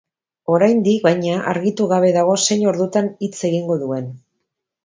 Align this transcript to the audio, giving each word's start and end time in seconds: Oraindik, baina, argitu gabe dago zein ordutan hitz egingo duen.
Oraindik, 0.53 1.03
baina, 1.07 1.35
argitu 1.51 1.87
gabe 1.93 2.11
dago 2.17 2.35
zein 2.47 2.65
ordutan 2.73 3.13
hitz 3.27 3.33
egingo 3.51 3.81
duen. 3.87 4.13